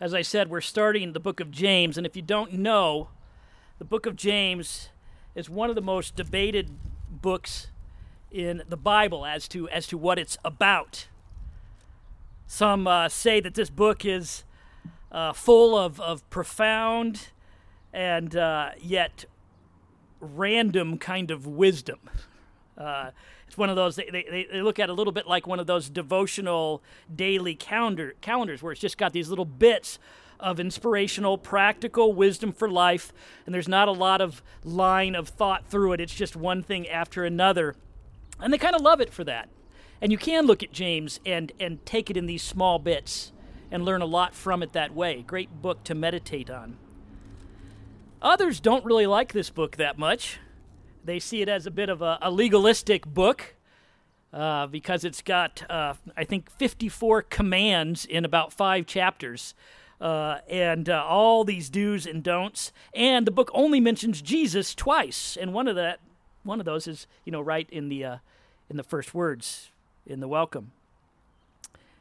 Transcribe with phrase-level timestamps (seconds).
[0.00, 3.08] As I said, we're starting the book of James, and if you don't know,
[3.80, 4.90] the book of James
[5.34, 6.70] is one of the most debated
[7.10, 7.72] books
[8.30, 11.08] in the Bible as to as to what it's about.
[12.46, 14.44] Some uh, say that this book is
[15.10, 17.30] uh, full of, of profound
[17.92, 19.24] and uh, yet
[20.20, 21.98] random kind of wisdom.
[23.48, 25.66] It's one of those they, they, they look at a little bit like one of
[25.66, 29.98] those devotional daily calendar calendars where it's just got these little bits
[30.38, 33.12] of inspirational, practical wisdom for life,
[33.44, 36.00] and there's not a lot of line of thought through it.
[36.00, 37.74] It's just one thing after another.
[38.38, 39.48] And they kind of love it for that.
[40.00, 43.32] And you can look at James and, and take it in these small bits
[43.70, 45.22] and learn a lot from it that way.
[45.22, 46.76] Great book to meditate on.
[48.22, 50.38] Others don't really like this book that much.
[51.08, 53.54] They see it as a bit of a, a legalistic book
[54.30, 59.54] uh, because it's got, uh, I think, 54 commands in about five chapters.
[60.02, 65.38] Uh, and uh, all these do's and don'ts, and the book only mentions Jesus twice,
[65.40, 65.98] and one of that,
[66.44, 68.16] one of those is, you know, right in the uh,
[68.68, 69.70] in the first words
[70.06, 70.72] in the welcome.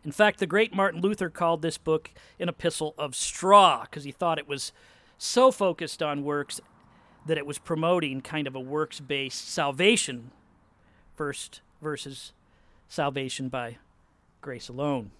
[0.03, 4.11] In fact, the great Martin Luther called this book an epistle of straw because he
[4.11, 4.73] thought it was
[5.17, 6.59] so focused on works
[7.28, 10.31] that it was promoting kind of a works based salvation
[11.16, 12.34] first versus
[12.88, 13.78] salvation by
[14.42, 15.11] grace alone.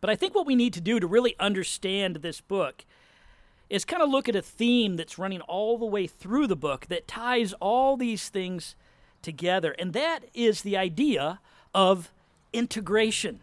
[0.00, 2.84] But I think what we need to do to really understand this book
[3.68, 6.86] is kind of look at a theme that's running all the way through the book
[6.86, 8.76] that ties all these things
[9.22, 9.74] together.
[9.78, 11.40] And that is the idea
[11.74, 12.12] of
[12.52, 13.40] integration.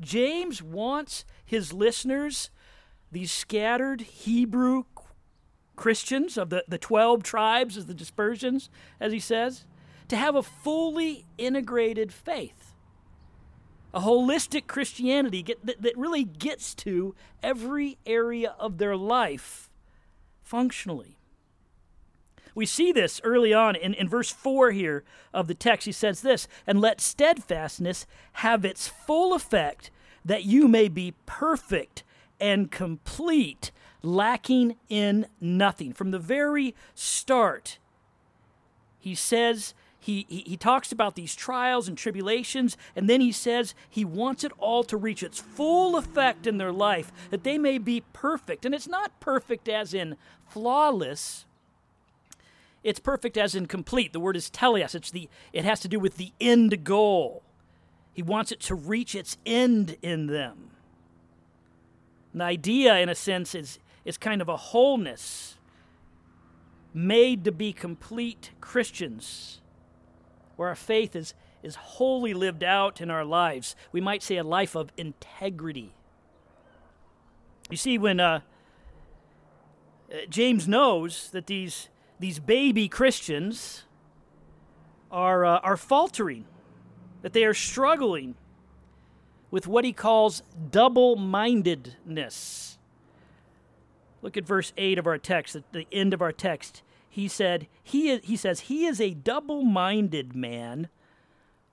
[0.00, 2.50] James wants his listeners,
[3.10, 4.84] these scattered Hebrew
[5.76, 8.68] Christians of the, the 12 tribes of the dispersions,
[9.00, 9.64] as he says,
[10.08, 12.74] to have a fully integrated faith.
[13.94, 19.70] A holistic Christianity get, that, that really gets to every area of their life
[20.42, 21.18] functionally.
[22.54, 25.86] We see this early on in, in verse 4 here of the text.
[25.86, 29.90] He says this, and let steadfastness have its full effect,
[30.24, 32.04] that you may be perfect
[32.40, 33.70] and complete,
[34.02, 35.92] lacking in nothing.
[35.92, 37.78] From the very start,
[38.98, 43.74] he says, he, he, he, talks about these trials and tribulations, and then he says
[43.88, 47.78] he wants it all to reach its full effect in their life, that they may
[47.78, 48.64] be perfect.
[48.64, 50.16] And it's not perfect as in
[50.48, 51.46] flawless,
[52.82, 54.12] it's perfect as in complete.
[54.12, 54.94] The word is teleios.
[54.94, 57.42] It's the, it has to do with the end goal.
[58.12, 60.70] He wants it to reach its end in them.
[62.34, 65.56] the idea, in a sense, is is kind of a wholeness
[66.94, 69.60] made to be complete Christians,
[70.56, 73.74] where our faith is, is wholly lived out in our lives.
[73.92, 75.94] We might say a life of integrity.
[77.70, 78.40] You see, when uh,
[80.12, 81.88] uh James knows that these,
[82.18, 83.84] these baby Christians
[85.10, 86.44] are, uh, are faltering,
[87.22, 88.34] that they are struggling
[89.50, 92.78] with what he calls double mindedness
[94.22, 96.82] Look at verse 8 of our text, at the end of our text.
[97.10, 100.88] He said, he, is, he says, he is a double-minded man,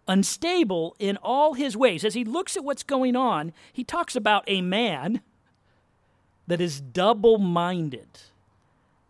[0.08, 2.04] unstable in all his ways.
[2.04, 5.22] As he looks at what's going on, he talks about a man
[6.48, 8.08] that is double-minded,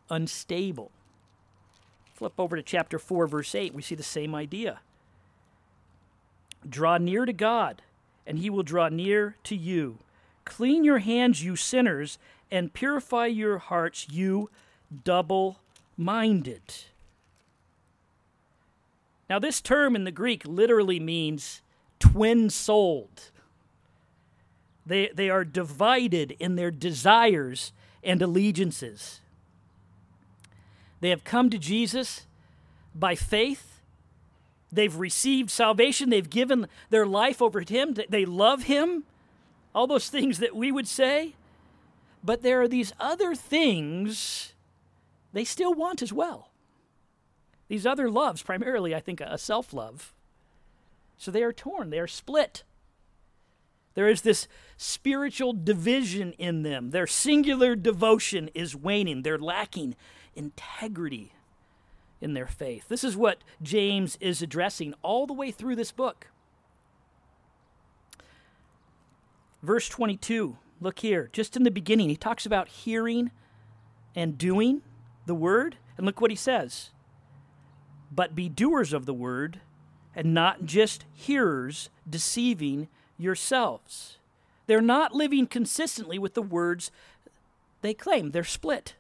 [0.09, 0.91] unstable.
[2.13, 3.73] Flip over to chapter 4, verse 8.
[3.73, 4.81] We see the same idea.
[6.67, 7.81] Draw near to God,
[8.27, 9.99] and he will draw near to you.
[10.49, 12.17] Clean your hands, you sinners,
[12.51, 14.49] and purify your hearts, you
[15.03, 15.59] double
[15.95, 16.61] minded.
[19.29, 21.61] Now, this term in the Greek literally means
[21.99, 23.29] twin souled.
[24.85, 27.71] They, they are divided in their desires
[28.03, 29.21] and allegiances.
[30.99, 32.25] They have come to Jesus
[32.95, 33.81] by faith.
[34.71, 36.09] They've received salvation.
[36.09, 37.95] They've given their life over to Him.
[38.09, 39.03] They love Him.
[39.73, 41.35] All those things that we would say.
[42.23, 44.53] But there are these other things
[45.31, 46.51] they still want as well.
[47.67, 50.13] These other loves, primarily, I think, a self love.
[51.17, 52.63] So they are torn, they are split.
[53.93, 56.91] There is this spiritual division in them.
[56.91, 59.23] Their singular devotion is waning.
[59.23, 59.95] They're lacking
[60.35, 61.33] integrity
[62.21, 62.87] in their faith.
[62.87, 66.27] This is what James is addressing all the way through this book.
[69.61, 73.31] Verse 22 Look here, just in the beginning, he talks about hearing
[74.15, 74.81] and doing
[75.25, 75.77] the word.
[75.97, 76.91] And look what he says.
[78.11, 79.59] But be doers of the word
[80.15, 84.17] and not just hearers, deceiving yourselves.
[84.67, 86.91] They're not living consistently with the words
[87.81, 88.31] they claim.
[88.31, 88.95] They're split.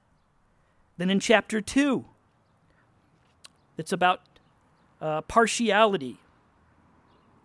[0.97, 2.05] Then in chapter 2,
[3.77, 4.21] it's about
[5.01, 6.19] uh, partiality.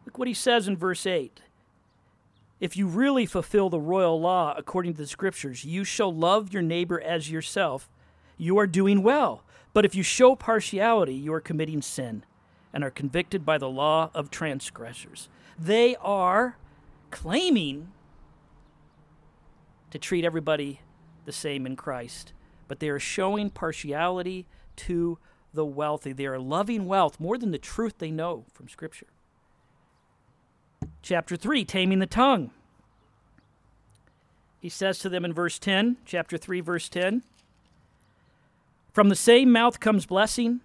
[0.05, 1.41] Look what he says in verse 8.
[2.61, 6.63] If you really fulfill the royal law according to the scriptures, you shall love your
[6.63, 7.91] neighbor as yourself.
[8.37, 9.43] You are doing well.
[9.73, 12.25] But if you show partiality, you are committing sin
[12.73, 15.29] and are convicted by the law of transgressors.
[15.59, 16.57] They are
[17.11, 17.93] claiming
[19.91, 20.81] to treat everybody
[21.25, 22.33] the same in Christ,
[22.69, 24.47] but they are showing partiality
[24.77, 25.19] to
[25.53, 26.13] the wealthy.
[26.13, 29.07] They are loving wealth more than the truth they know from Scripture.
[31.03, 32.51] Chapter 3, Taming the Tongue.
[34.61, 37.23] He says to them in verse 10, chapter 3, verse 10
[38.93, 40.61] From the same mouth comes blessing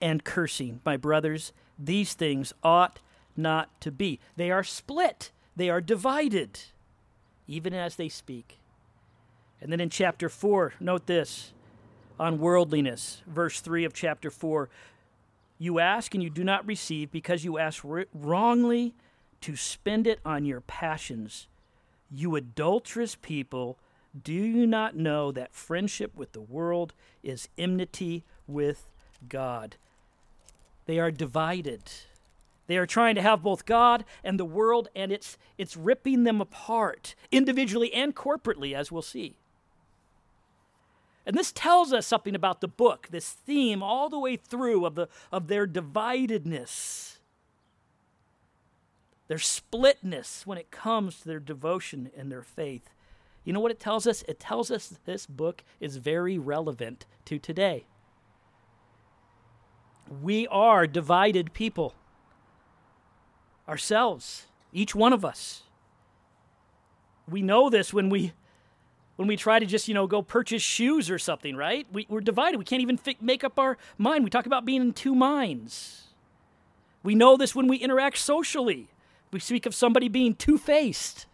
[0.00, 0.80] and cursing.
[0.84, 3.00] My brothers, these things ought
[3.36, 4.20] not to be.
[4.36, 6.60] They are split, they are divided,
[7.48, 8.58] even as they speak.
[9.60, 11.52] And then in chapter 4, note this
[12.18, 14.68] on worldliness, verse 3 of chapter 4.
[15.58, 17.84] You ask and you do not receive because you ask
[18.14, 18.94] wrongly
[19.42, 21.48] to spend it on your passions.
[22.10, 23.78] You adulterous people,
[24.20, 26.92] do you not know that friendship with the world
[27.22, 28.86] is enmity with
[29.28, 29.76] God?
[30.86, 31.82] They are divided.
[32.66, 36.40] They are trying to have both God and the world, and it's, it's ripping them
[36.40, 39.36] apart, individually and corporately, as we'll see.
[41.24, 44.96] And this tells us something about the book, this theme all the way through of,
[44.96, 47.18] the, of their dividedness,
[49.32, 52.90] their splitness when it comes to their devotion and their faith.
[53.44, 54.22] You know what it tells us?
[54.28, 57.86] It tells us this book is very relevant to today.
[60.22, 61.94] We are divided people
[63.66, 65.62] ourselves, each one of us.
[67.26, 68.34] We know this when we
[69.16, 72.20] when we try to just you know go purchase shoes or something right we, are
[72.20, 75.14] divided we can't even fi- make up our mind we talk about being in two
[75.14, 76.08] minds
[77.02, 78.88] we know this when we interact socially
[79.32, 81.26] we speak of somebody being two-faced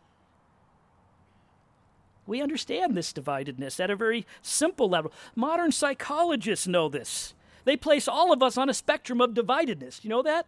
[2.27, 7.35] we understand this dividedness at a very simple level modern psychologists know this
[7.65, 10.47] they place all of us on a spectrum of dividedness you know that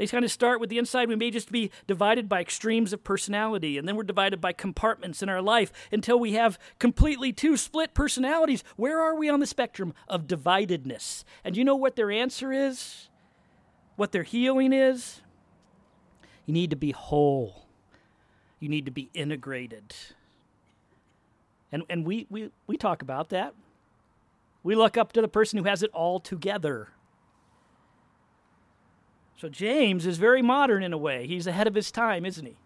[0.00, 1.10] they kind of start with the inside.
[1.10, 5.22] We may just be divided by extremes of personality, and then we're divided by compartments
[5.22, 8.64] in our life until we have completely two split personalities.
[8.76, 11.24] Where are we on the spectrum of dividedness?
[11.44, 13.10] And you know what their answer is?
[13.96, 15.20] What their healing is?
[16.50, 17.68] You need to be whole,
[18.58, 19.94] you need to be integrated.
[21.70, 23.54] And, and we, we, we talk about that.
[24.64, 26.88] We look up to the person who has it all together.
[29.36, 31.28] So James is very modern in a way.
[31.28, 32.56] He's ahead of his time, isn't he?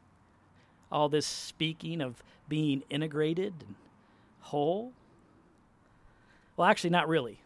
[0.90, 3.74] All this speaking of being integrated and
[4.40, 4.94] whole.
[6.56, 7.42] Well, actually, not really.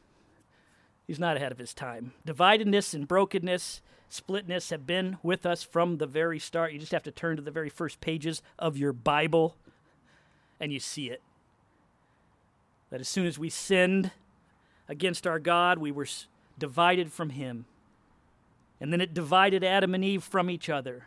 [1.05, 2.13] He's not ahead of his time.
[2.25, 6.73] Dividedness and brokenness, splitness have been with us from the very start.
[6.73, 9.57] You just have to turn to the very first pages of your Bible
[10.61, 11.23] and you see it.
[12.91, 14.11] That as soon as we sinned
[14.89, 16.07] against our God, we were
[16.59, 17.67] divided from Him.
[18.81, 21.07] And then it divided Adam and Eve from each other.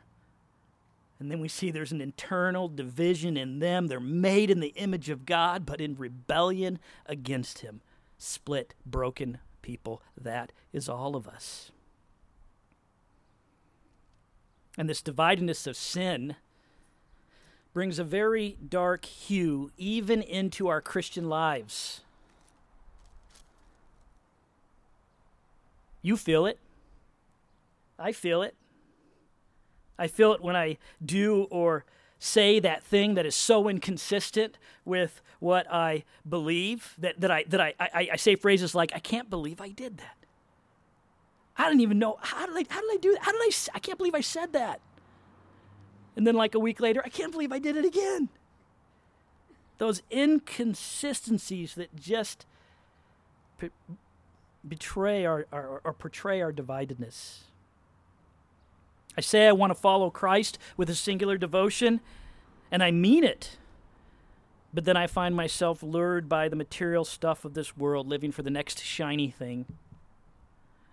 [1.20, 3.88] And then we see there's an internal division in them.
[3.88, 7.82] They're made in the image of God, but in rebellion against Him.
[8.18, 10.02] Split, broken people.
[10.20, 11.72] That is all of us.
[14.82, 16.38] And this dividedness of sin
[17.72, 22.02] brings a very dark hue even into our Christian lives.
[26.02, 26.58] You feel it.
[28.00, 28.56] I feel it.
[30.00, 31.86] I feel it when I do or
[32.18, 37.62] say that thing that is so inconsistent with what I believe that, that, I, that
[37.62, 40.21] I, I, I say phrases like, I can't believe I did that.
[41.58, 42.18] I didn't even know.
[42.22, 43.22] How did I, how did I do that?
[43.22, 44.80] How did I, I can't believe I said that.
[46.16, 48.30] And then, like a week later, I can't believe I did it again.
[49.78, 52.46] Those inconsistencies that just
[54.68, 57.40] betray our, our, or portray our dividedness.
[59.18, 62.00] I say I want to follow Christ with a singular devotion,
[62.72, 63.58] and I mean it.
[64.74, 68.42] But then I find myself lured by the material stuff of this world, living for
[68.42, 69.66] the next shiny thing.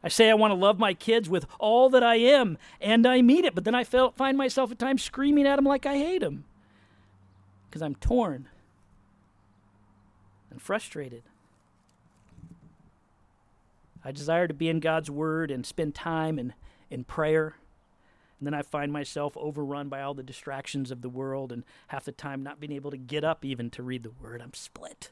[0.03, 3.23] I say I want to love my kids with all that I am, and I
[3.23, 6.21] mean it, but then I find myself at times screaming at them like I hate
[6.21, 6.45] them
[7.69, 8.49] because I'm torn
[10.51, 11.25] and frustrated.
[14.05, 16.55] I desire to be in God's Word and spend time in,
[16.91, 17.57] in prayer
[18.39, 22.05] And then I find myself overrun by all the distractions of the world and half
[22.05, 24.41] the time not being able to get up even to read the word.
[24.41, 25.11] I'm split.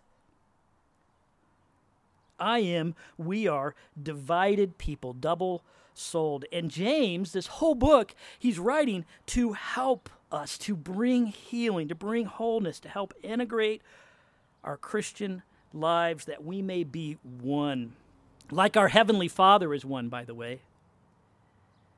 [2.38, 5.64] I am, we are divided people, double
[5.94, 6.44] souled.
[6.52, 12.26] And James, this whole book, he's writing to help us, to bring healing, to bring
[12.26, 13.82] wholeness, to help integrate
[14.64, 17.94] our Christian lives that we may be one.
[18.50, 20.60] Like our Heavenly Father is one, by the way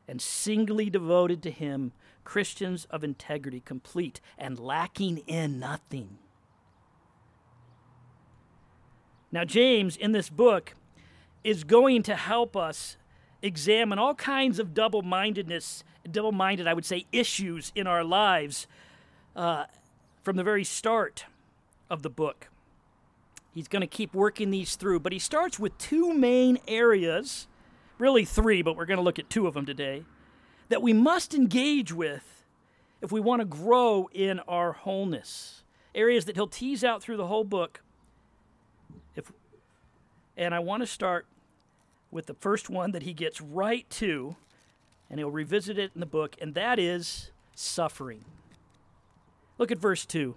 [0.09, 1.93] and singly devoted to Him,
[2.25, 6.19] Christians of integrity, complete and lacking in nothing.
[9.31, 10.75] Now, James, in this book,
[11.45, 12.97] is going to help us
[13.43, 18.67] examine all kinds of double mindedness, double minded, I would say, issues in our lives
[19.37, 19.65] uh,
[20.23, 21.27] from the very start
[21.89, 22.49] of the book.
[23.55, 27.47] He's going to keep working these through, but he starts with two main areas
[27.99, 30.05] really three, but we're going to look at two of them today,
[30.69, 32.45] that we must engage with
[33.03, 35.63] if we want to grow in our wholeness.
[35.95, 37.83] Areas that he'll tease out through the whole book.
[40.39, 41.27] And I want to start
[42.13, 44.37] with the first one that he gets right to,
[45.11, 48.25] and he'll revisit it in the book, and that is suffering.
[49.59, 50.37] Look at verse 2.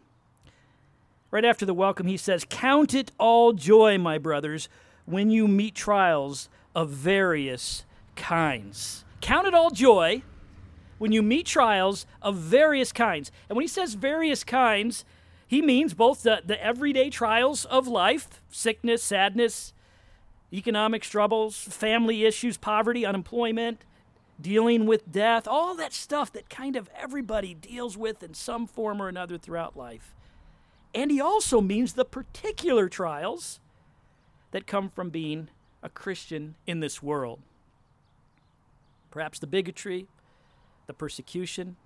[1.29, 4.69] Right after the welcome, he says, Count it all joy, my brothers,
[5.05, 9.05] when you meet trials of various kinds.
[9.21, 10.23] Count it all joy
[10.97, 13.31] when you meet trials of various kinds.
[13.47, 15.05] And when he says various kinds,
[15.47, 19.73] he means both the, the everyday trials of life sickness, sadness,
[20.53, 23.81] economic struggles, family issues, poverty, unemployment,
[24.39, 29.01] dealing with death, all that stuff that kind of everybody deals with in some form
[29.01, 30.13] or another throughout life.
[30.93, 33.59] And he also means the particular trials
[34.51, 35.49] that come from being
[35.81, 37.39] a Christian in this world.
[39.09, 40.07] Perhaps the bigotry,
[40.87, 41.77] the persecution,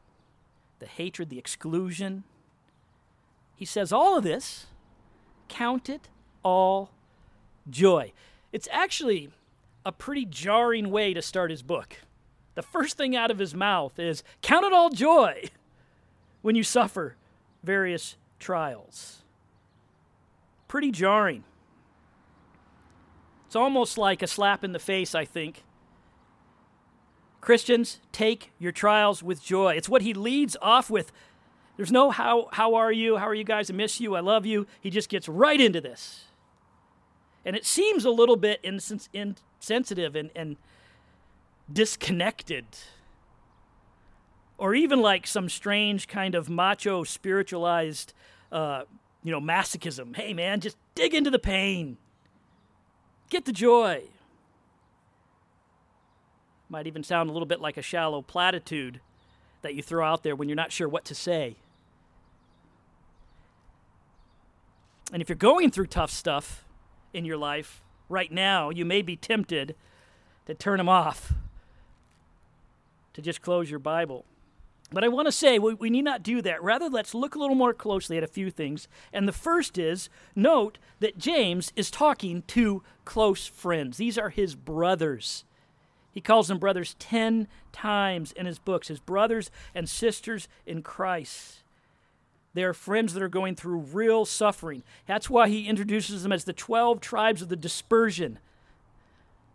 [0.80, 2.24] the hatred, the exclusion.
[3.56, 4.68] He says all of this,
[5.48, 6.10] count it
[6.44, 6.92] all
[7.70, 8.12] joy.
[8.56, 9.32] It's actually
[9.86, 11.98] a pretty jarring way to start his book.
[12.54, 15.50] The first thing out of his mouth is, Count it all joy
[16.42, 17.18] when you suffer
[17.66, 19.24] various trials.
[20.70, 21.44] Pretty jarring.
[23.46, 25.66] It's almost like a slap in the face, I think.
[27.42, 29.74] Christians, take your trials with joy.
[29.74, 31.12] It's what he leads off with.
[31.76, 33.18] There's no how, how are you?
[33.18, 33.70] How are you guys?
[33.70, 34.16] I miss you.
[34.16, 34.66] I love you.
[34.80, 36.28] He just gets right into this.
[37.46, 40.58] And it seems a little bit insens- insensitive and, and
[41.72, 42.66] disconnected.
[44.58, 48.14] Or even like some strange kind of macho spiritualized,
[48.52, 48.84] uh,
[49.24, 50.16] you know, masochism.
[50.16, 51.98] Hey, man, just dig into the pain.
[53.30, 54.04] Get the joy.
[56.68, 59.02] Might even sound a little bit like a shallow platitude
[59.62, 61.58] that you throw out there when you're not sure what to say.
[65.14, 66.65] And if you're going through tough stuff
[67.16, 69.76] in your life right now, you may be tempted
[70.46, 71.34] to turn them off,
[73.14, 74.26] to just close your Bible.
[74.92, 76.62] But I want to say we, we, need not do that.
[76.62, 78.88] Rather, let's look a little more closely at a few things.
[79.12, 84.56] And the first is note that James is talking to close friends, these are his
[84.56, 85.44] brothers.
[86.12, 91.65] He calls them brothers 10 times in his books, his brothers and sisters in Christ.
[92.56, 94.82] They are friends that are going through real suffering.
[95.06, 98.40] That's why he introduces them as the 12 tribes of the dispersion.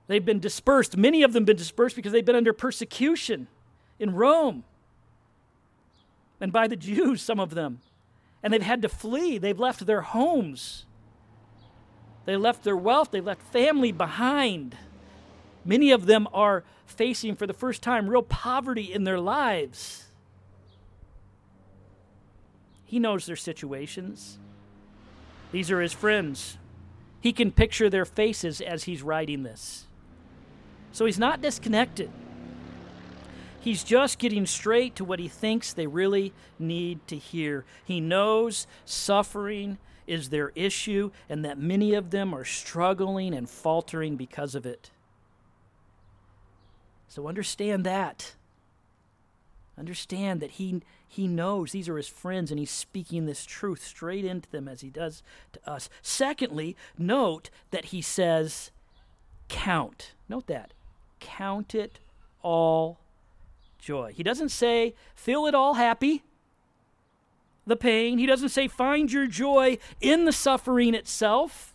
[0.06, 0.96] They've been dispersed.
[0.96, 3.48] Many of them been dispersed because they've been under persecution
[3.98, 4.64] in Rome
[6.40, 7.80] and by the Jews, some of them.
[8.42, 9.36] And they've had to flee.
[9.38, 10.86] They've left their homes.
[12.24, 13.10] They left their wealth.
[13.10, 14.76] They left family behind.
[15.64, 20.06] Many of them are facing for the first time real poverty in their lives.
[22.90, 24.36] He knows their situations.
[25.52, 26.58] These are his friends.
[27.20, 29.86] He can picture their faces as he's writing this.
[30.90, 32.10] So he's not disconnected.
[33.60, 37.64] He's just getting straight to what he thinks they really need to hear.
[37.84, 39.78] He knows suffering
[40.08, 44.90] is their issue and that many of them are struggling and faltering because of it.
[47.06, 48.34] So understand that.
[49.78, 54.24] Understand that he, he knows these are his friends and he's speaking this truth straight
[54.24, 55.90] into them as he does to us.
[56.02, 58.70] Secondly, note that he says,
[59.48, 60.12] count.
[60.28, 60.72] Note that.
[61.18, 61.98] Count it
[62.42, 63.00] all
[63.80, 64.12] joy.
[64.14, 66.22] He doesn't say, feel it all happy,
[67.66, 68.18] the pain.
[68.18, 71.74] He doesn't say, find your joy in the suffering itself.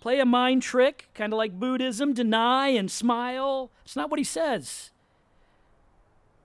[0.00, 3.72] Play a mind trick, kind of like Buddhism, deny and smile.
[3.84, 4.92] It's not what he says.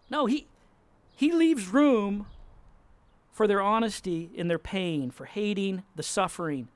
[0.09, 0.47] No, he,
[1.15, 2.27] he leaves room
[3.31, 6.67] for their honesty in their pain, for hating the suffering,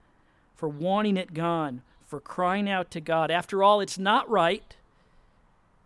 [0.55, 3.31] for wanting it gone, for crying out to God.
[3.31, 4.75] After all, it's not right.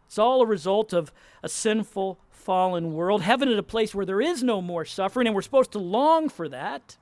[0.08, 3.22] It's all a result of a sinful, fallen world.
[3.22, 6.30] Heaven is a place where there is no more suffering, and we're supposed to long
[6.30, 6.98] for that.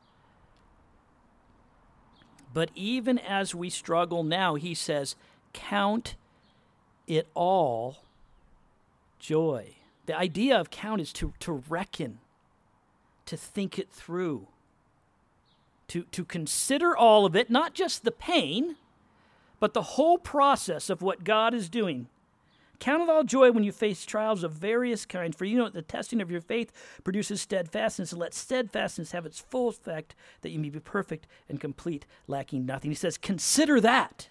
[2.54, 5.16] But even as we struggle now, he says,
[5.54, 6.16] count
[7.08, 8.04] it all
[9.20, 9.76] joy.
[10.06, 12.20] The idea of count is to, to reckon,
[13.26, 14.48] to think it through,
[15.90, 18.76] to, to consider all of it, not just the pain,
[19.60, 22.08] but the whole process of what God is doing.
[22.80, 25.74] Count it all joy when you face trials of various kinds, for you know that
[25.74, 26.72] the testing of your faith
[27.04, 31.62] produces steadfastness, and let steadfastness have its full effect, that you may be perfect and
[31.62, 32.90] complete, lacking nothing.
[32.90, 34.30] He says, Consider that.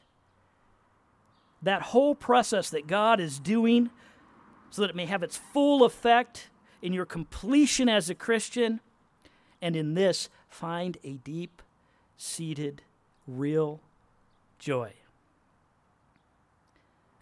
[1.63, 3.91] That whole process that God is doing
[4.71, 6.49] so that it may have its full effect
[6.81, 8.81] in your completion as a Christian,
[9.61, 11.63] and in this, find a deep
[12.17, 12.83] seated,
[13.27, 13.81] real
[14.59, 14.93] joy.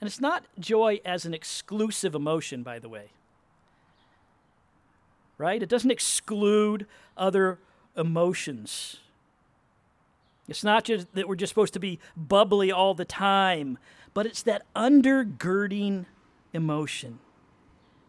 [0.00, 3.10] And it's not joy as an exclusive emotion, by the way.
[5.38, 5.62] Right?
[5.62, 6.86] It doesn't exclude
[7.16, 7.58] other
[7.96, 8.98] emotions.
[10.46, 13.78] It's not just that we're just supposed to be bubbly all the time,
[14.14, 16.06] but it's that undergirding
[16.52, 17.18] emotion.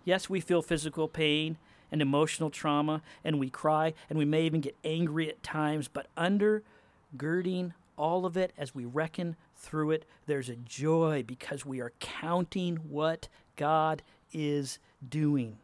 [0.09, 1.59] Yes, we feel physical pain
[1.91, 6.07] and emotional trauma, and we cry, and we may even get angry at times, but
[6.17, 11.93] undergirding all of it as we reckon through it, there's a joy because we are
[11.99, 14.01] counting what God
[14.33, 15.59] is doing.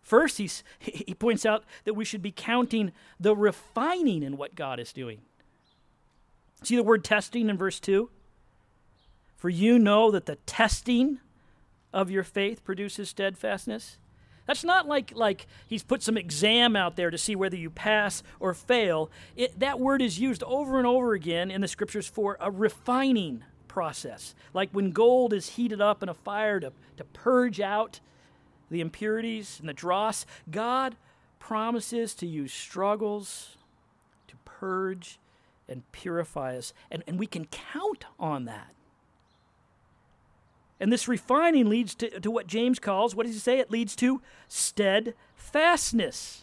[0.00, 4.78] First, he's, he points out that we should be counting the refining in what God
[4.78, 5.22] is doing.
[6.62, 8.08] See the word testing in verse 2?
[9.34, 11.18] For you know that the testing
[11.94, 13.98] of your faith produces steadfastness.
[14.46, 18.22] That's not like, like he's put some exam out there to see whether you pass
[18.40, 19.10] or fail.
[19.36, 23.44] It, that word is used over and over again in the scriptures for a refining
[23.68, 24.34] process.
[24.52, 28.00] Like when gold is heated up in a fire to, to purge out
[28.70, 30.96] the impurities and the dross, God
[31.38, 33.56] promises to use struggles
[34.26, 35.18] to purge
[35.68, 36.74] and purify us.
[36.90, 38.74] And, and we can count on that.
[40.84, 43.58] And this refining leads to, to what James calls, what does he say?
[43.58, 46.42] It leads to steadfastness,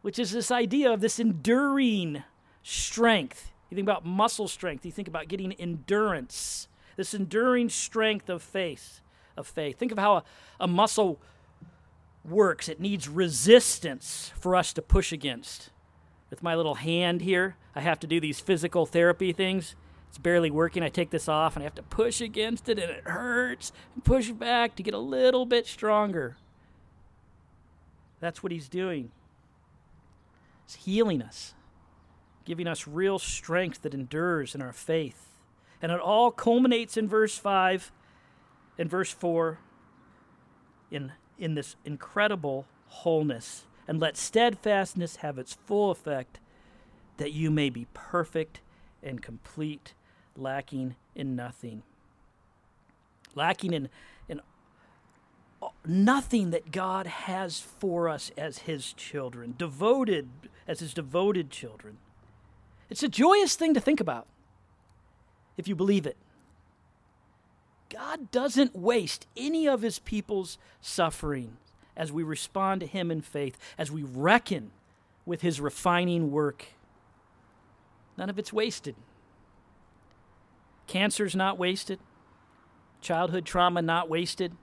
[0.00, 2.22] which is this idea of this enduring
[2.62, 3.52] strength.
[3.68, 9.02] You think about muscle strength, you think about getting endurance, this enduring strength of faith.
[9.36, 9.78] Of faith.
[9.78, 10.24] Think of how a,
[10.60, 11.20] a muscle
[12.24, 12.70] works.
[12.70, 15.68] It needs resistance for us to push against.
[16.30, 19.76] With my little hand here, I have to do these physical therapy things
[20.14, 20.84] it's barely working.
[20.84, 24.04] I take this off and I have to push against it and it hurts and
[24.04, 26.36] push back to get a little bit stronger.
[28.20, 29.10] That's what he's doing.
[30.66, 31.54] He's healing us,
[32.44, 35.30] giving us real strength that endures in our faith.
[35.82, 37.90] And it all culminates in verse 5
[38.78, 39.58] and verse 4
[40.92, 43.64] in, in this incredible wholeness.
[43.88, 46.38] And let steadfastness have its full effect,
[47.16, 48.60] that you may be perfect
[49.02, 49.92] and complete,
[50.36, 51.82] lacking in nothing.
[53.34, 53.88] Lacking in,
[54.28, 54.40] in
[55.86, 60.28] nothing that God has for us as His children, devoted
[60.66, 61.98] as His devoted children.
[62.90, 64.26] It's a joyous thing to think about
[65.56, 66.16] if you believe it.
[67.90, 71.56] God doesn't waste any of His people's suffering
[71.96, 74.72] as we respond to Him in faith, as we reckon
[75.24, 76.66] with His refining work.
[78.16, 78.96] None of it's wasted.
[80.86, 81.98] Cancer's not wasted.
[83.00, 84.56] Childhood trauma not wasted.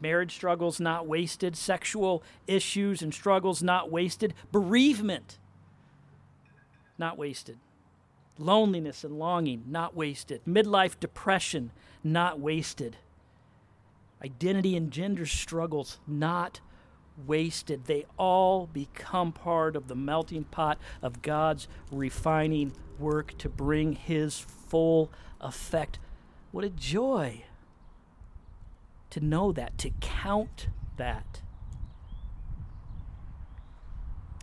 [0.00, 1.56] Marriage struggles not wasted.
[1.56, 4.34] Sexual issues and struggles not wasted.
[4.52, 5.38] Bereavement
[6.98, 7.58] not wasted.
[8.38, 10.44] Loneliness and longing not wasted.
[10.44, 11.70] Midlife depression
[12.02, 12.96] not wasted.
[14.22, 16.60] Identity and gender struggles not
[17.26, 17.84] wasted.
[17.84, 24.38] They all become part of the melting pot of God's refining work to bring His
[24.38, 25.98] full effect.
[26.50, 27.44] What a joy
[29.10, 31.40] to know that, to count that.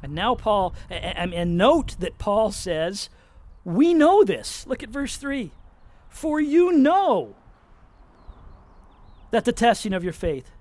[0.03, 3.10] And now, Paul, and, note that Paul says,
[3.63, 4.65] We know this.
[4.65, 5.51] Look at verse 3.
[6.10, 7.36] For you know
[9.31, 10.51] that the testing of your faith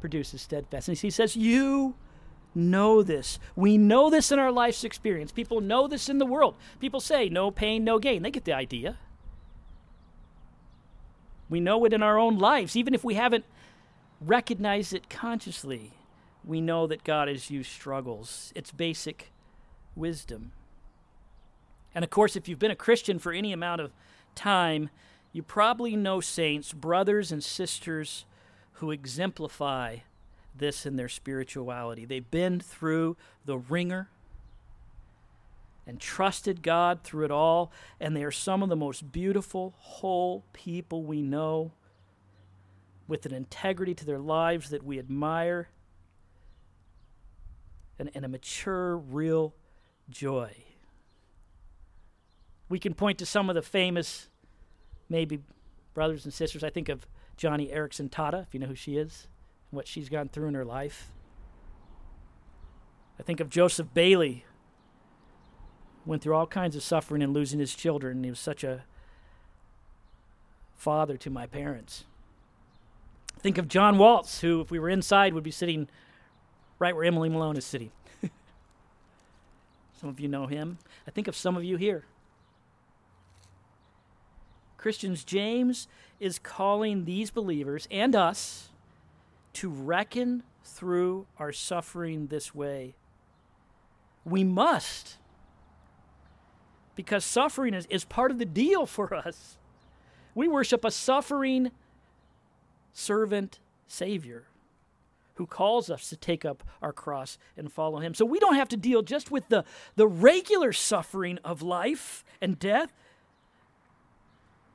[0.00, 1.00] produces steadfastness.
[1.00, 1.94] He says, You
[2.54, 3.38] know this.
[3.54, 5.32] We know this in our life's experience.
[5.32, 6.56] People know this in the world.
[6.80, 8.22] People say, No pain, no gain.
[8.22, 8.98] They get the idea.
[11.48, 13.44] We know it in our own lives, even if we haven't
[14.20, 15.92] recognized it consciously,
[16.44, 18.52] we know that God has used struggles.
[18.54, 19.32] It's basic
[19.96, 20.52] wisdom.
[21.94, 23.92] And of course, if you've been a Christian for any amount of
[24.34, 24.90] time,
[25.32, 28.24] you probably know saints, brothers and sisters
[28.80, 29.98] who exemplify
[30.56, 32.06] this in their spirituality.
[32.06, 34.08] They've been through the wringer
[35.86, 40.44] and trusted God through it all, and they are some of the most beautiful, whole
[40.54, 41.72] people we know
[43.06, 45.68] with an integrity to their lives that we admire
[47.98, 49.54] and, and a mature, real
[50.08, 50.52] joy.
[52.70, 54.28] We can point to some of the famous,
[55.10, 55.40] maybe
[55.92, 56.64] brothers and sisters.
[56.64, 57.06] I think of
[57.40, 59.26] Joni Eareckson Tada, if you know who she is,
[59.70, 61.10] and what she's gone through in her life.
[63.18, 64.44] I think of Joseph Bayly,
[66.04, 68.24] went through all kinds of suffering and losing his children.
[68.24, 68.84] He was such a
[70.76, 72.04] father to my parents.
[73.38, 75.88] Think of John Waltz, who, if we were inside, would be sitting
[76.78, 77.90] right where Emily Malone is sitting.
[79.98, 80.78] some of you know him.
[81.06, 82.04] I think of some of you here.
[84.76, 85.88] Christians, James
[86.20, 88.68] is calling these believers and us
[89.54, 92.94] to reckon through our suffering this way.
[94.24, 95.16] We must,
[96.94, 99.56] because suffering is, is part of the deal for us.
[100.34, 101.70] We worship a suffering
[102.92, 104.44] servant Savior
[105.34, 108.12] who calls us to take up our cross and follow him.
[108.12, 109.64] So we don't have to deal just with the,
[109.96, 112.92] the regular suffering of life and death.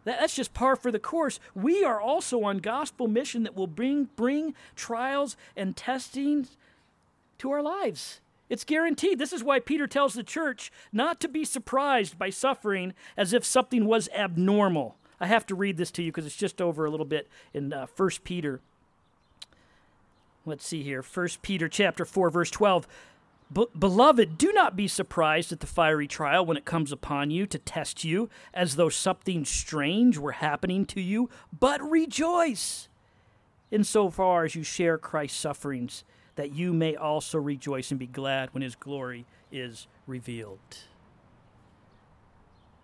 [0.06, 1.40] That, that's just par for the course.
[1.54, 6.48] We are also on gospel mission that will bring, bring trials and testing
[7.40, 8.22] to our lives.
[8.48, 9.20] It's guaranteed.
[9.20, 13.44] This is why Peter tells the church not to be surprised by suffering as if
[13.44, 14.96] something was abnormal.
[15.20, 17.74] I have to read this to you because it's just over a little bit in
[17.74, 18.62] uh, 1 Peter.
[20.46, 21.02] Let's see here.
[21.02, 22.88] 1 Peter chapter 4 verse 12.
[23.52, 27.60] Beloved, do not be surprised at the fiery trial when it comes upon you to
[27.60, 32.90] test you as though something strange were happening to you, but rejoice
[33.72, 36.04] insofar as you share Christ's sufferings,
[36.36, 40.60] that you may also rejoice and be glad when his glory is revealed.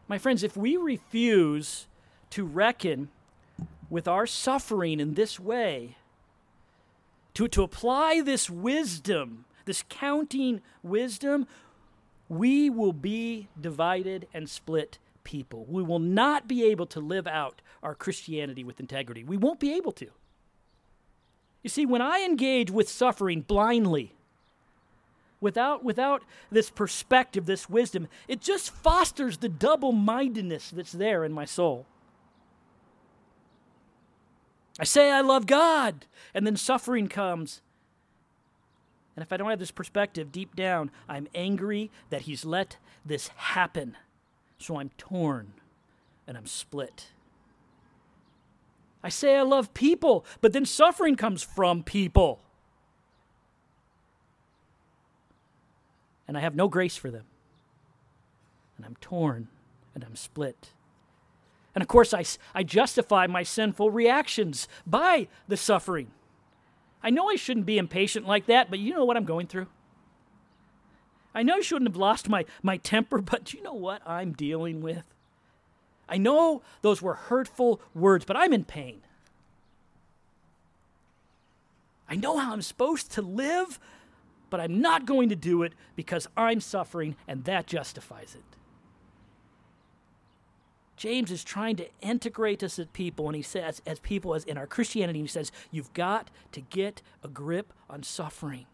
[0.08, 1.88] My friends, if we refuse
[2.32, 3.10] to reckon
[3.90, 5.98] with our suffering in this way,
[7.34, 11.48] to, to apply this wisdom, this counting wisdom,
[12.28, 15.66] we will be divided and split people.
[15.70, 19.24] We will not be able to live out our Christianity with integrity.
[19.24, 20.08] We won't be able to.
[21.64, 24.14] You see, when I engage with suffering blindly,
[25.40, 31.32] without, without this perspective, this wisdom, it just fosters the double mindedness that's there in
[31.32, 31.86] my soul.
[34.78, 37.62] I say I love God, and then suffering comes.
[39.16, 43.30] And if I don't have this perspective deep down, I'm angry that He's let this
[43.30, 43.98] happen.
[44.58, 45.54] So I'm torn
[46.28, 47.08] and I'm split.
[49.04, 52.42] I say I love people, but then suffering comes from people.
[56.28, 57.26] And I have no grace for them.
[58.78, 59.50] And I'm torn
[59.94, 60.72] and I'm split.
[61.74, 66.12] And of course, I, I justify my sinful reactions by the suffering.
[67.04, 69.68] I know I shouldn't be impatient like that, but you know what I'm going through?
[71.34, 74.82] I know I shouldn't have lost my, my temper, but you know what I'm dealing
[74.82, 75.04] with?
[76.08, 79.02] I know those were hurtful words, but I'm in pain.
[82.10, 83.80] I know how I'm supposed to live,
[84.50, 88.58] but I'm not going to do it because I'm suffering, and that justifies it.
[91.02, 94.56] James is trying to integrate us as people, and he says, as people, as in
[94.56, 98.68] our Christianity, he says, you've got to get a grip on suffering.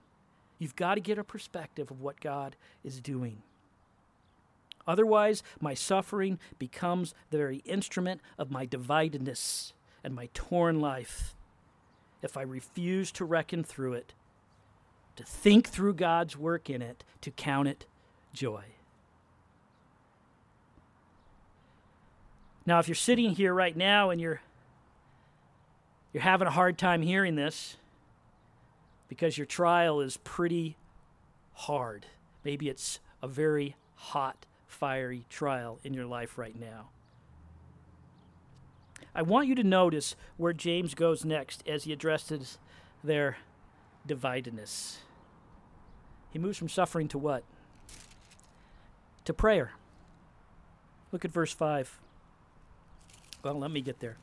[0.60, 3.44] You've got to get a perspective of what God is doing.
[4.86, 9.72] Otherwise, my suffering becomes the very instrument of my dividedness
[10.04, 11.34] and my torn life.
[12.22, 14.14] If I refuse to reckon through it,
[15.16, 17.86] to think through God's work in it, to count it
[18.34, 18.66] joy.
[22.68, 24.42] Now, if you're sitting here right now and you're
[26.12, 27.78] you're having a hard time hearing this
[29.08, 30.78] because your trial is pretty
[31.54, 32.06] hard.
[32.44, 36.90] Maybe it's a very hot, fiery trial in your life right now.
[39.16, 42.58] I want you to notice where James goes next as he addresses
[43.04, 43.38] their
[44.08, 44.98] dividedness.
[46.32, 47.44] He moves from suffering to what?
[49.26, 49.72] To prayer.
[51.12, 52.00] Look at verse 5.
[53.48, 54.18] Well, let me get there.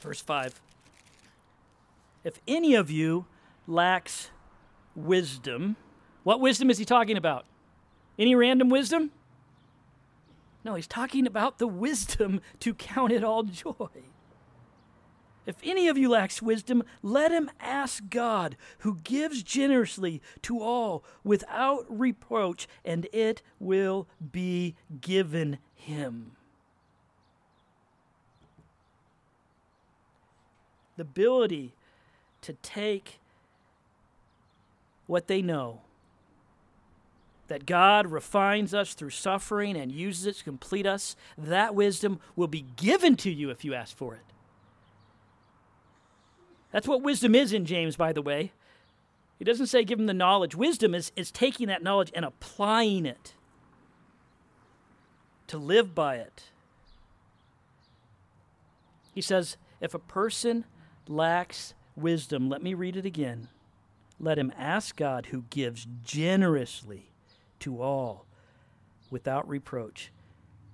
[0.00, 0.60] Verse 5
[2.22, 3.26] If any of you
[3.66, 4.30] lacks
[4.94, 5.74] wisdom,
[6.22, 7.46] what wisdom is he talking about?
[8.16, 9.10] Any random wisdom?
[10.62, 13.88] No, he's talking about the wisdom to count it all joy.
[15.46, 21.04] If any of you lacks wisdom, let him ask God, who gives generously to all
[21.22, 26.32] without reproach, and it will be given him.
[30.96, 31.74] The ability
[32.42, 33.20] to take
[35.06, 35.82] what they know
[37.48, 42.48] that God refines us through suffering and uses it to complete us, that wisdom will
[42.48, 44.35] be given to you if you ask for it.
[46.76, 48.52] That's what wisdom is in James, by the way.
[49.38, 50.54] He doesn't say give him the knowledge.
[50.54, 53.32] Wisdom is, is taking that knowledge and applying it
[55.46, 56.50] to live by it.
[59.14, 60.66] He says, if a person
[61.08, 63.48] lacks wisdom, let me read it again.
[64.20, 67.08] Let him ask God, who gives generously
[67.60, 68.26] to all
[69.10, 70.12] without reproach,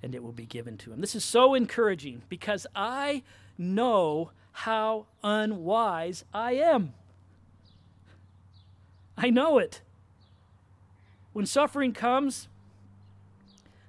[0.03, 1.01] and it will be given to him.
[1.01, 3.23] This is so encouraging because I
[3.57, 6.95] know how unwise I am.
[9.17, 9.83] I know it.
[11.33, 12.49] When suffering comes,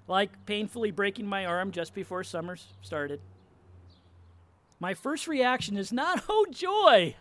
[0.07, 3.19] like painfully breaking my arm just before summer started,
[4.79, 7.15] my first reaction is not, oh, joy!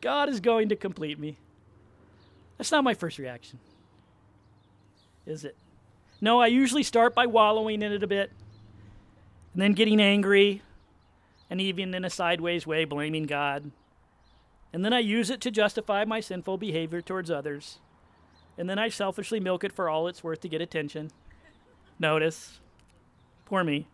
[0.00, 1.38] God is going to complete me.
[2.58, 3.58] That's not my first reaction
[5.26, 5.56] is it?
[6.20, 8.30] No, I usually start by wallowing in it a bit,
[9.52, 10.62] and then getting angry,
[11.52, 13.72] and even in a sideways way, blaming God.
[14.72, 17.78] And then I use it to justify my sinful behavior towards others.
[18.56, 21.10] And then I selfishly milk it for all it's worth to get attention.
[21.98, 22.60] Notice.
[23.44, 23.86] Poor me.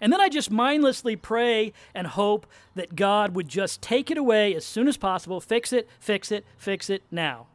[0.00, 4.56] And then I just mindlessly pray and hope that God would just take it away
[4.56, 7.46] as soon as possible, fix it, fix it, fix it now.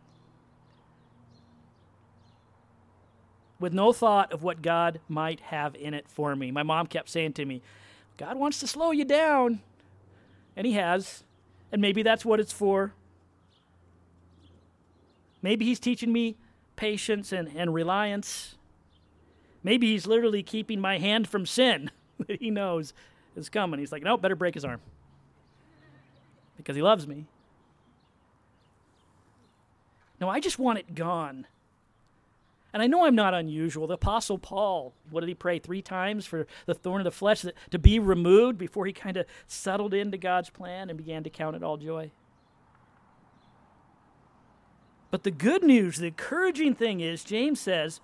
[3.60, 6.52] With no thought of what God might have in it for me.
[6.52, 7.62] My mom kept saying to me,
[8.18, 9.62] God wants to slow you down.
[10.56, 11.24] And He has.
[11.72, 12.94] And maybe that's what it's for.
[15.42, 16.36] Maybe He's teaching me
[16.76, 18.56] patience and, and reliance.
[19.64, 21.92] Maybe He's literally keeping my hand from sin
[22.28, 22.94] that He knows
[23.36, 23.80] is coming.
[23.80, 24.82] He's like, no, better break His arm
[26.58, 27.26] because He loves me.
[30.20, 31.46] No, I just want it gone.
[32.74, 33.88] And I know I'm not unusual.
[33.88, 35.58] The Apostle Paul, what did he pray?
[35.58, 39.26] Three times for the thorn of the flesh to be removed before he kind of
[39.48, 42.12] settled into God's plan and began to count it all joy.
[45.10, 48.02] But the good news, the encouraging thing is, James says,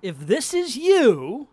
[0.00, 1.48] if this is you,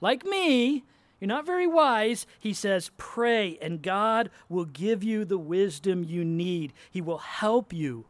[0.00, 0.84] like me,
[1.18, 6.24] you're not very wise, he says, pray, and God will give you the wisdom you
[6.24, 6.72] need.
[6.90, 8.06] He will help you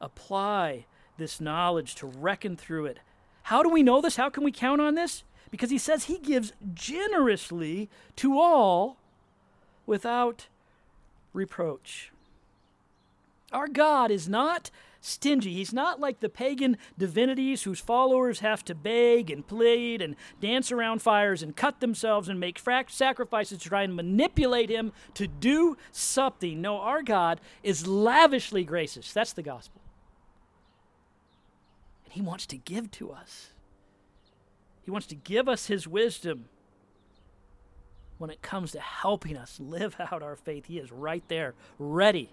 [0.00, 0.86] apply
[1.16, 2.98] this knowledge, to reckon through it.
[3.44, 4.16] How do we know this?
[4.16, 5.22] How can we count on this?
[5.50, 8.98] Because he says he gives generously to all
[9.86, 10.48] without
[11.32, 12.10] reproach.
[13.52, 15.54] Our God is not stingy.
[15.54, 20.72] He's not like the pagan divinities whose followers have to beg and plead and dance
[20.72, 25.76] around fires and cut themselves and make sacrifices to try and manipulate him to do
[25.92, 26.60] something.
[26.60, 29.12] No, our God is lavishly gracious.
[29.12, 29.80] That's the gospel.
[32.16, 33.50] He wants to give to us.
[34.82, 36.46] He wants to give us His wisdom.
[38.16, 42.30] When it comes to helping us live out our faith, He is right there, ready.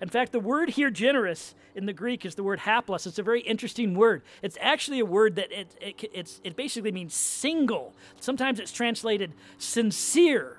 [0.00, 3.06] In fact, the word here, generous, in the Greek is the word haplos.
[3.06, 4.22] It's a very interesting word.
[4.42, 7.94] It's actually a word that it, it, it basically means single.
[8.18, 10.56] Sometimes it's translated sincere.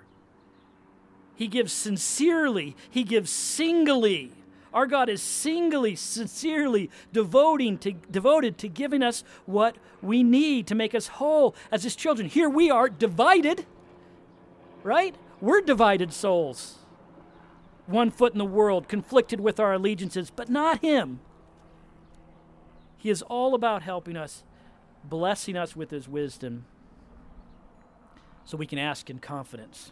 [1.35, 4.31] He gives sincerely, He gives singly.
[4.73, 10.75] Our God is singly, sincerely devoting to, devoted to giving us what we need to
[10.75, 12.29] make us whole as His children.
[12.29, 13.65] Here we are divided,
[14.83, 15.15] right?
[15.41, 16.77] We're divided souls.
[17.85, 21.19] One foot in the world, conflicted with our allegiances, but not Him.
[22.97, 24.43] He is all about helping us,
[25.03, 26.65] blessing us with His wisdom,
[28.45, 29.91] so we can ask in confidence.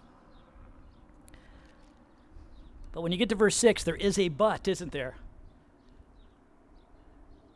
[2.92, 5.16] But when you get to verse 6, there is a but, isn't there?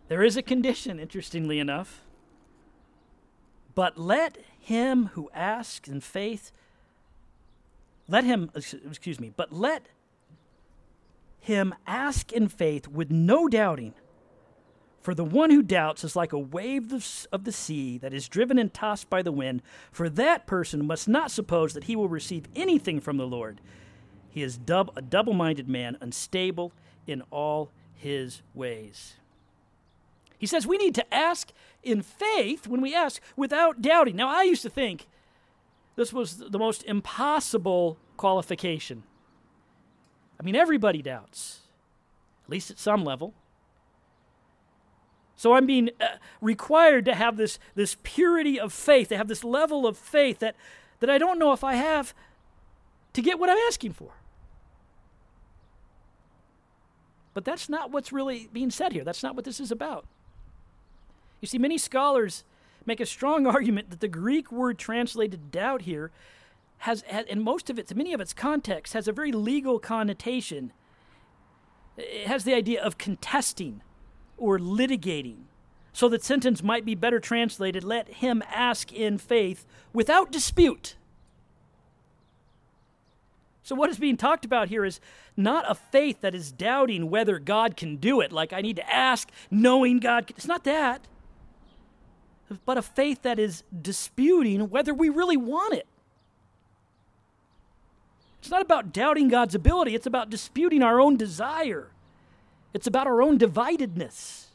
[0.07, 2.01] There is a condition, interestingly enough.
[3.75, 6.51] But let him who asks in faith,
[8.07, 9.87] let him, excuse me, but let
[11.39, 13.93] him ask in faith with no doubting.
[15.01, 16.93] For the one who doubts is like a wave
[17.31, 19.61] of the sea that is driven and tossed by the wind.
[19.91, 23.59] For that person must not suppose that he will receive anything from the Lord.
[24.33, 26.71] He is dub- a double minded man, unstable
[27.05, 29.13] in all his ways.
[30.39, 31.51] He says we need to ask
[31.83, 34.15] in faith when we ask without doubting.
[34.15, 35.07] Now, I used to think
[35.95, 39.03] this was the most impossible qualification.
[40.39, 41.61] I mean, everybody doubts,
[42.43, 43.35] at least at some level.
[45.35, 46.07] So I'm being uh,
[46.41, 50.55] required to have this, this purity of faith, to have this level of faith that,
[51.01, 52.15] that I don't know if I have
[53.13, 54.13] to get what I'm asking for.
[57.33, 59.03] But that's not what's really being said here.
[59.03, 60.05] That's not what this is about.
[61.41, 62.43] You see, many scholars
[62.85, 66.11] make a strong argument that the Greek word translated doubt here
[66.79, 70.73] has, has and most of its, many of its context has a very legal connotation.
[71.97, 73.81] It has the idea of contesting
[74.37, 75.43] or litigating.
[75.93, 80.95] So the sentence might be better translated let him ask in faith without dispute.
[83.63, 84.99] So, what is being talked about here is
[85.37, 88.93] not a faith that is doubting whether God can do it, like I need to
[88.93, 90.35] ask knowing God can.
[90.35, 91.07] It's not that.
[92.65, 95.87] But a faith that is disputing whether we really want it.
[98.39, 101.87] It's not about doubting God's ability, it's about disputing our own desire.
[102.73, 104.47] It's about our own dividedness.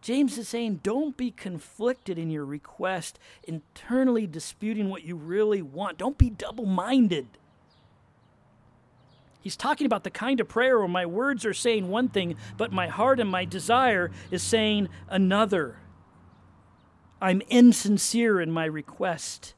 [0.00, 5.96] James is saying, don't be conflicted in your request, internally disputing what you really want.
[5.96, 7.28] Don't be double minded.
[9.42, 12.72] He's talking about the kind of prayer where my words are saying one thing, but
[12.72, 15.78] my heart and my desire is saying another.
[17.20, 19.54] I'm insincere in my request.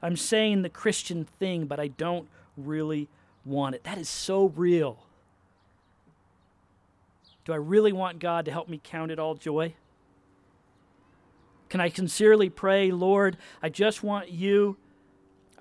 [0.00, 3.08] I'm saying the Christian thing, but I don't really
[3.44, 3.84] want it.
[3.84, 5.04] That is so real.
[7.44, 9.74] Do I really want God to help me count it all joy?
[11.68, 14.76] Can I sincerely pray, Lord, I just want you.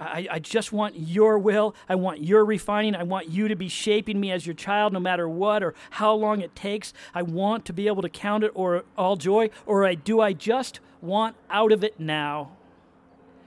[0.02, 1.76] I, I, just want your will.
[1.88, 2.96] I want your refining.
[2.96, 6.14] I want you to be shaping me as your child no matter what or how
[6.16, 6.92] long it takes.
[7.14, 9.52] I want to be able to count it or all joy.
[9.68, 12.54] Or I, do I just want out of it now?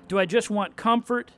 [0.06, 1.32] Do I just want comfort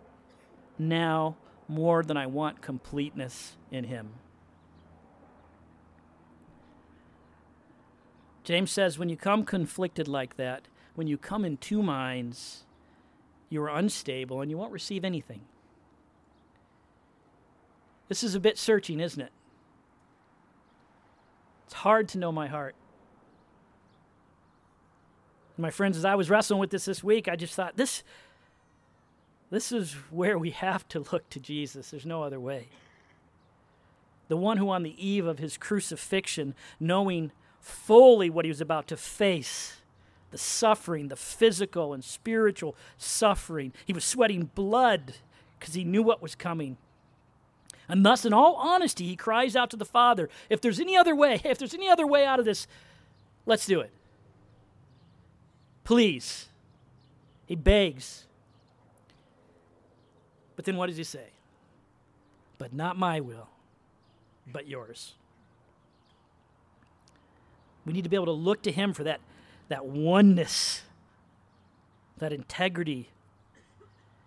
[0.78, 4.10] now more than I want completeness in Him?
[8.44, 12.65] James says, when you come conflicted like that, when you come in two minds,
[13.48, 15.42] you are unstable and you won't receive anything.
[18.08, 19.32] This is a bit searching, isn't it?
[21.64, 22.74] It's hard to know my heart.
[25.58, 28.04] My friends, as I was wrestling with this this week, I just thought this
[29.50, 31.90] this is where we have to look to Jesus.
[31.90, 32.68] There's no other way.
[34.28, 37.30] The one who on the eve of his crucifixion, knowing
[37.60, 39.76] fully what he was about to face
[40.36, 43.72] the suffering, the physical and spiritual suffering.
[43.86, 45.14] He was sweating blood
[45.58, 46.76] because he knew what was coming.
[47.88, 51.16] And thus, in all honesty, he cries out to the Father, if there's any other
[51.16, 52.66] way, if there's any other way out of this,
[53.46, 53.90] let's do it.
[55.84, 56.48] Please.
[57.46, 58.26] He begs.
[60.54, 61.28] But then what does he say?
[62.58, 63.48] But not my will,
[64.46, 65.14] but yours.
[67.86, 69.20] We need to be able to look to Him for that,
[69.68, 70.82] that oneness,
[72.18, 73.10] that integrity.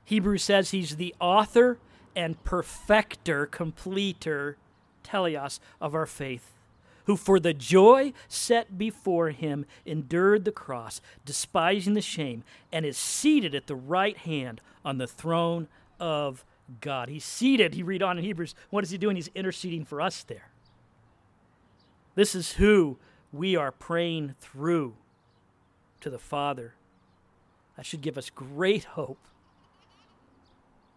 [0.05, 1.79] Hebrews says He's the author
[2.15, 4.57] and perfecter, completer,
[5.03, 6.51] teleios, of our faith,
[7.05, 12.97] who for the joy set before Him endured the cross, despising the shame, and is
[12.97, 15.67] seated at the right hand on the throne
[15.99, 16.43] of
[16.81, 17.09] God.
[17.09, 18.55] He's seated, he read on in Hebrews.
[18.69, 19.15] What is he doing?
[19.15, 20.51] He's interceding for us there.
[22.15, 22.97] This is who
[23.31, 24.95] we are praying through
[26.01, 26.73] to the Father.
[27.75, 29.19] That should give us great hope.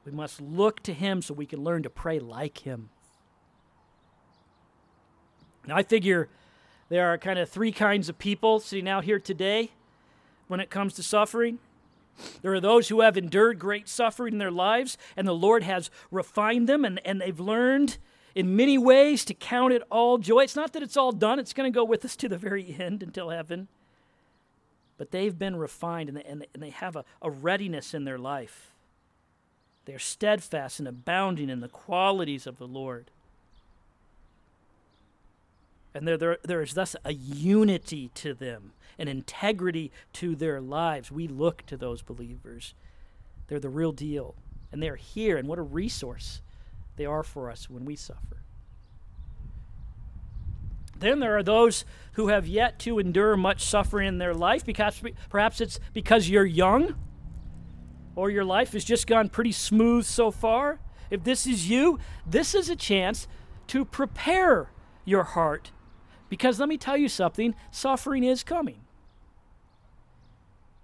[0.04, 2.90] We must look to Him so we can learn to pray like Him.
[5.66, 6.28] Now, I figure
[6.88, 9.70] there are kind of three kinds of people sitting out here today
[10.48, 11.58] when it comes to suffering.
[12.42, 15.90] There are those who have endured great suffering in their lives, and the Lord has
[16.10, 17.98] refined them, and, and they've learned
[18.34, 20.40] in many ways to count it all joy.
[20.40, 22.76] It's not that it's all done, it's going to go with us to the very
[22.78, 23.68] end until heaven.
[24.98, 28.72] But they've been refined and they, and they have a, a readiness in their life.
[29.84, 33.10] They're steadfast and abounding in the qualities of the Lord.
[35.94, 41.10] And there, there, there is thus a unity to them, an integrity to their lives.
[41.10, 42.74] We look to those believers.
[43.48, 44.34] They're the real deal.
[44.70, 46.40] And they're here, and what a resource
[46.96, 48.38] they are for us when we suffer.
[51.02, 55.02] Then there are those who have yet to endure much suffering in their life because
[55.28, 56.94] perhaps it's because you're young
[58.14, 60.78] or your life has just gone pretty smooth so far.
[61.10, 63.26] If this is you, this is a chance
[63.66, 64.70] to prepare
[65.04, 65.72] your heart
[66.28, 68.82] because let me tell you something suffering is coming.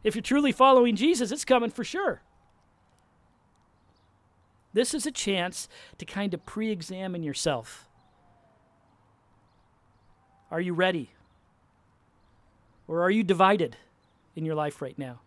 [0.03, 2.23] If you're truly following Jesus, it's coming for sure.
[4.73, 7.88] This is a chance to kind of pre examine yourself.
[10.51, 11.11] Are you ready?
[12.87, 13.77] Or are you divided
[14.35, 15.21] in your life right now?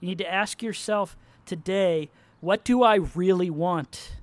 [0.00, 4.16] You need to ask yourself today what do I really want?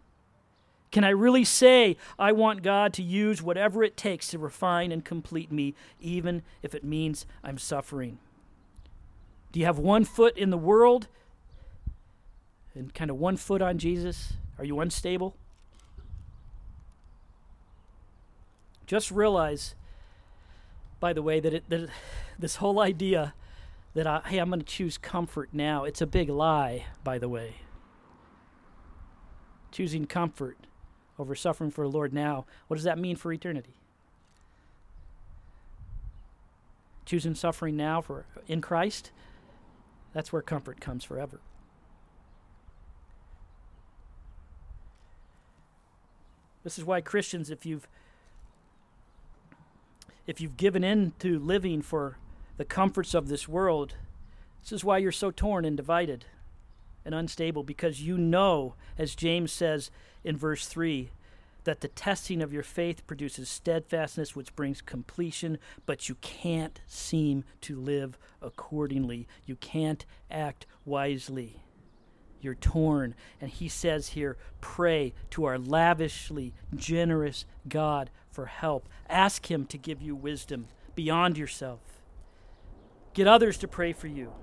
[0.91, 5.03] Can I really say I want God to use whatever it takes to refine and
[5.03, 8.19] complete me, even if it means I'm suffering?
[9.51, 11.07] Do you have one foot in the world
[12.75, 14.33] and kind of one foot on Jesus?
[14.59, 15.35] Are you unstable?
[18.93, 19.73] Just realize,
[20.99, 21.89] by the way, that, it, that
[22.37, 23.33] this whole idea
[23.95, 27.27] that, I, hey, I'm going to choose comfort now, it's a big lie, by the
[27.27, 27.55] way.
[29.71, 30.67] Choosing comfort
[31.17, 33.73] over suffering for the Lord now, what does that mean for eternity?
[37.03, 39.09] Choosing suffering now for in Christ,
[40.13, 41.41] that's where comfort comes forever.
[46.63, 47.87] This is why Christians, if you've
[50.25, 52.17] if you've given in to living for
[52.57, 53.95] the comforts of this world,
[54.61, 56.25] this is why you're so torn and divided
[57.05, 59.91] and unstable, because you know, as James says
[60.23, 61.09] in verse 3,
[61.65, 67.43] that the testing of your faith produces steadfastness, which brings completion, but you can't seem
[67.61, 69.27] to live accordingly.
[69.45, 71.61] You can't act wisely.
[72.43, 73.15] You're torn.
[73.39, 78.89] And he says here, pray to our lavishly generous God for help.
[79.09, 81.79] Ask him to give you wisdom beyond yourself.
[83.13, 84.33] Get others to pray for you.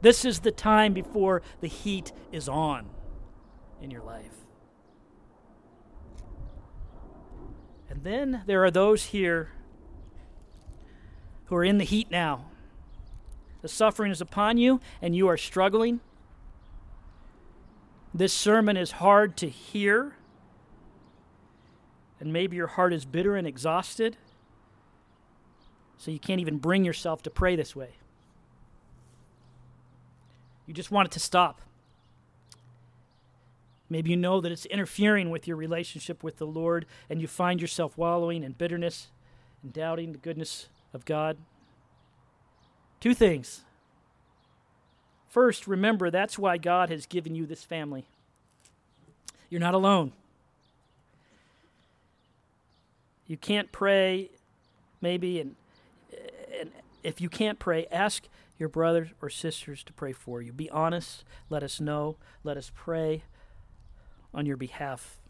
[0.00, 2.88] This is the time before the heat is on
[3.82, 4.34] in your life.
[7.90, 9.50] And then there are those here
[11.46, 12.44] who are in the heat now.
[13.62, 16.00] The suffering is upon you, and you are struggling.
[18.14, 20.16] This sermon is hard to hear,
[22.18, 24.16] and maybe your heart is bitter and exhausted,
[25.98, 27.90] so you can't even bring yourself to pray this way.
[30.66, 31.60] You just want it to stop.
[33.90, 37.60] Maybe you know that it's interfering with your relationship with the Lord, and you find
[37.60, 39.08] yourself wallowing in bitterness
[39.62, 41.38] and doubting the goodness of God.
[43.00, 43.64] Two things.
[45.28, 48.06] First, remember that's why God has given you this family.
[49.50, 50.12] You're not alone.
[53.26, 54.30] You can't pray,
[55.02, 55.54] maybe, and,
[56.58, 56.70] and
[57.02, 58.26] if you can't pray, ask
[58.58, 60.52] your brothers or sisters to pray for you.
[60.52, 61.24] Be honest.
[61.50, 62.16] Let us know.
[62.42, 63.24] Let us pray
[64.32, 65.20] on your behalf.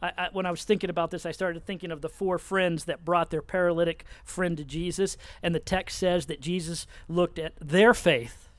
[0.00, 2.84] I, I, when I was thinking about this, I started thinking of the four friends
[2.84, 7.52] that brought their paralytic friend to Jesus, and the text says that Jesus looked at
[7.60, 8.49] their faith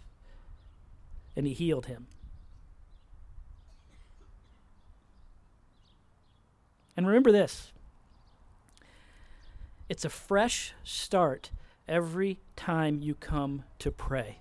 [1.36, 2.08] and he healed him.
[6.96, 7.72] And remember this
[9.90, 11.52] it's a fresh start
[11.88, 14.38] every time you come to pray.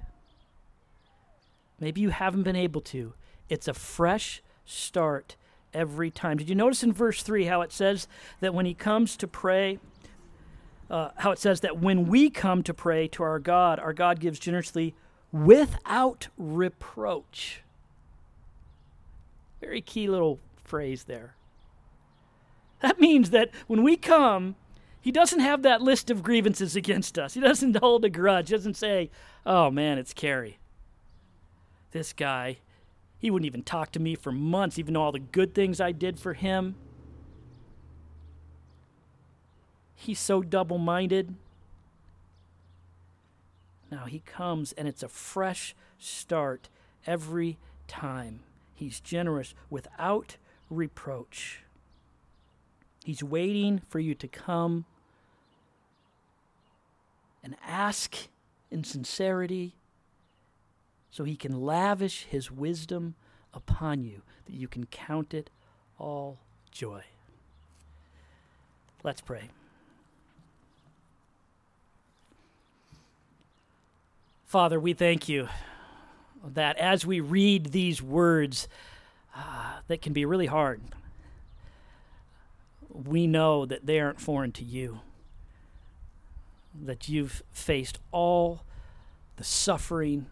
[1.80, 3.14] Maybe you haven't been able to.
[3.48, 5.36] It's a fresh start
[5.72, 6.36] every time.
[6.36, 8.06] Did you notice in verse 3 how it says
[8.40, 9.78] that when he comes to pray,
[10.90, 14.20] uh, how it says that when we come to pray to our God, our God
[14.20, 14.94] gives generously
[15.32, 17.62] without reproach?
[19.60, 21.34] Very key little phrase there.
[22.80, 24.56] That means that when we come,
[25.00, 27.34] he doesn't have that list of grievances against us.
[27.34, 28.48] He doesn't hold a grudge.
[28.48, 29.10] He doesn't say,
[29.44, 30.58] oh man, it's Carrie.
[31.92, 32.58] This guy,
[33.18, 35.92] he wouldn't even talk to me for months, even though all the good things I
[35.92, 36.76] did for him.
[39.94, 41.34] He's so double minded.
[43.90, 46.68] Now he comes and it's a fresh start
[47.06, 48.40] every time.
[48.74, 50.36] He's generous without
[50.70, 51.64] reproach.
[53.04, 54.84] He's waiting for you to come
[57.42, 58.28] and ask
[58.70, 59.74] in sincerity
[61.10, 63.16] so he can lavish his wisdom
[63.52, 65.50] upon you, that you can count it
[65.98, 66.38] all
[66.70, 67.02] joy.
[69.02, 69.50] Let's pray.
[74.50, 75.48] Father, we thank you
[76.42, 78.66] that as we read these words
[79.36, 80.80] uh, that can be really hard,
[82.88, 85.02] we know that they aren't foreign to you,
[86.74, 88.64] that you've faced all
[89.36, 90.26] the suffering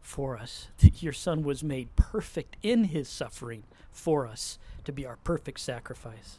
[0.00, 5.04] for us, that your Son was made perfect in his suffering for us to be
[5.04, 6.38] our perfect sacrifice.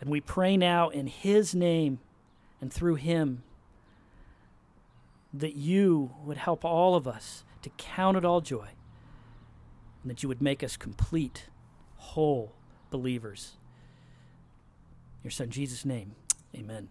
[0.00, 1.98] And we pray now in his name
[2.62, 3.42] and through him
[5.32, 8.68] that you would help all of us to count it all joy
[10.02, 11.48] and that you would make us complete,
[11.96, 12.54] whole
[12.90, 13.56] believers.
[15.22, 16.14] Your son Jesus' name,
[16.56, 16.88] amen.